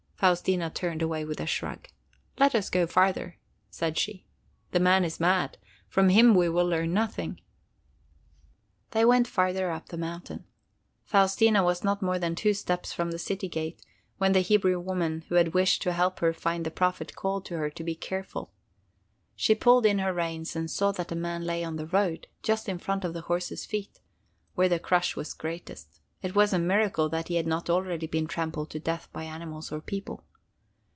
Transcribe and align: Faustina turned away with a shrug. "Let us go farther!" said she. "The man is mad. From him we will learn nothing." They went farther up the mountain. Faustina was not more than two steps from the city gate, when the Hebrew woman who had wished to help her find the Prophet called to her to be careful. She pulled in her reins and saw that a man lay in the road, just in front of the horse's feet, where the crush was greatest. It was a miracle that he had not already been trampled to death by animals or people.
Faustina 0.23 0.69
turned 0.69 1.01
away 1.01 1.25
with 1.25 1.39
a 1.39 1.47
shrug. 1.47 1.87
"Let 2.37 2.53
us 2.53 2.69
go 2.69 2.85
farther!" 2.85 3.39
said 3.71 3.97
she. 3.97 4.27
"The 4.69 4.79
man 4.79 5.03
is 5.03 5.19
mad. 5.19 5.57
From 5.89 6.09
him 6.09 6.35
we 6.35 6.47
will 6.47 6.67
learn 6.67 6.93
nothing." 6.93 7.41
They 8.91 9.03
went 9.03 9.25
farther 9.27 9.71
up 9.71 9.89
the 9.89 9.97
mountain. 9.97 10.43
Faustina 11.05 11.63
was 11.63 11.83
not 11.83 12.03
more 12.03 12.19
than 12.19 12.35
two 12.35 12.53
steps 12.53 12.93
from 12.93 13.09
the 13.09 13.17
city 13.17 13.47
gate, 13.49 13.83
when 14.19 14.33
the 14.33 14.41
Hebrew 14.41 14.79
woman 14.79 15.25
who 15.29 15.33
had 15.33 15.55
wished 15.55 15.81
to 15.81 15.91
help 15.91 16.19
her 16.19 16.33
find 16.33 16.67
the 16.67 16.69
Prophet 16.69 17.15
called 17.15 17.43
to 17.45 17.57
her 17.57 17.71
to 17.71 17.83
be 17.83 17.95
careful. 17.95 18.53
She 19.35 19.55
pulled 19.55 19.87
in 19.87 19.97
her 19.97 20.13
reins 20.13 20.55
and 20.55 20.69
saw 20.69 20.91
that 20.91 21.11
a 21.11 21.15
man 21.15 21.45
lay 21.45 21.63
in 21.63 21.77
the 21.77 21.87
road, 21.87 22.27
just 22.43 22.69
in 22.69 22.77
front 22.77 23.03
of 23.03 23.15
the 23.15 23.21
horse's 23.21 23.65
feet, 23.65 23.99
where 24.53 24.69
the 24.69 24.77
crush 24.77 25.15
was 25.15 25.33
greatest. 25.33 25.97
It 26.23 26.35
was 26.35 26.53
a 26.53 26.59
miracle 26.59 27.09
that 27.09 27.29
he 27.29 27.35
had 27.37 27.47
not 27.47 27.67
already 27.67 28.05
been 28.05 28.27
trampled 28.27 28.69
to 28.69 28.79
death 28.79 29.09
by 29.11 29.23
animals 29.23 29.71
or 29.71 29.81
people. 29.81 30.23